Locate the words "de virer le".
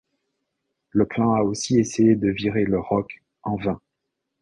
2.15-2.79